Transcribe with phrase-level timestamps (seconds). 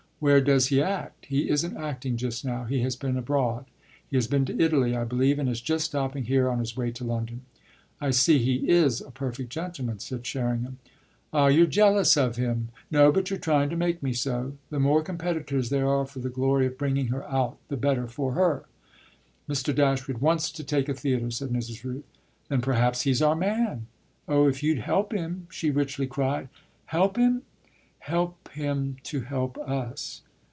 [0.21, 3.65] "Where does he act?" "He isn't acting just now; he has been abroad.
[4.07, 6.91] He has been to Italy, I believe, and is just stopping here on his way
[6.91, 7.41] to London."
[7.99, 10.77] "I see; he is a perfect gentleman," said Sherringham.
[11.33, 14.53] "Ah you're jealous of him!" "No, but you're trying to make me so.
[14.69, 18.33] The more competitors there are for the glory of bringing her out the better for
[18.33, 18.65] her."
[19.49, 19.73] "Mr.
[19.73, 21.83] Dashwood wants to take a theatre," said Mrs.
[21.83, 22.03] Rooth.
[22.47, 23.87] "Then perhaps he's our man."
[24.27, 26.47] "Oh if you'd help him!" she richly cried.
[26.85, 27.41] "Help him?"
[28.05, 30.23] "Help him to help us."